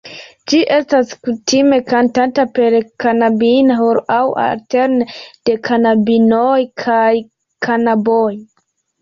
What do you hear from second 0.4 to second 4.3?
Ĝi estas kutime kantata per knabina ĥoro aŭ